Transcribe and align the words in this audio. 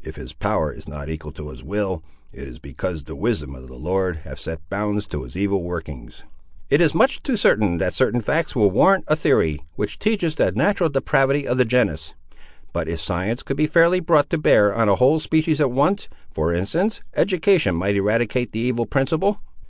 If 0.00 0.14
his 0.14 0.32
power 0.32 0.72
is 0.72 0.86
not 0.86 1.08
equal 1.08 1.32
to 1.32 1.50
his 1.50 1.64
will, 1.64 2.04
it 2.32 2.46
is 2.46 2.60
because 2.60 3.02
the 3.02 3.16
wisdom 3.16 3.56
of 3.56 3.66
the 3.66 3.74
Lord 3.74 4.18
hath 4.18 4.38
set 4.38 4.60
bounds 4.70 5.04
to 5.08 5.24
his 5.24 5.36
evil 5.36 5.64
workings." 5.64 6.22
"It 6.70 6.80
is 6.80 6.94
much 6.94 7.24
too 7.24 7.36
certain 7.36 7.78
that 7.78 7.92
certain 7.92 8.20
facts 8.20 8.54
will 8.54 8.70
warrant 8.70 9.02
a 9.08 9.16
theory, 9.16 9.58
which 9.74 9.98
teaches 9.98 10.36
the 10.36 10.52
natural 10.52 10.90
depravity 10.90 11.44
of 11.44 11.56
the 11.58 11.64
genus; 11.64 12.14
but 12.72 12.88
if 12.88 13.00
science 13.00 13.42
could 13.42 13.56
be 13.56 13.66
fairly 13.66 13.98
brought 13.98 14.30
to 14.30 14.38
bear 14.38 14.72
on 14.72 14.88
a 14.88 14.94
whole 14.94 15.18
species 15.18 15.60
at 15.60 15.72
once, 15.72 16.08
for 16.30 16.52
instance, 16.52 17.00
education 17.16 17.74
might 17.74 17.96
eradicate 17.96 18.52
the 18.52 18.60
evil 18.60 18.86
principle." 18.86 19.40